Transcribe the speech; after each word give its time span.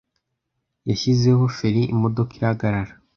Yashyizeho 0.89 1.43
feri 1.57 1.81
imodoka 1.93 2.31
irahagarara. 2.37 2.93